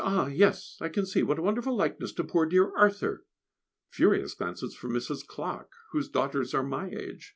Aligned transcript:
"Ah! 0.03 0.25
yes 0.25 0.77
I 0.81 0.89
can 0.89 1.05
see! 1.05 1.21
What 1.21 1.37
a 1.37 1.43
wonderful 1.43 1.75
likeness 1.77 2.11
to 2.13 2.23
poor 2.23 2.47
dear 2.47 2.75
Arthur!" 2.75 3.23
Furious 3.91 4.33
glances 4.33 4.73
from 4.73 4.93
Mrs. 4.93 5.23
Clarke, 5.27 5.73
whose 5.91 6.09
daughters 6.09 6.55
are 6.55 6.63
my 6.63 6.89
age! 6.89 7.29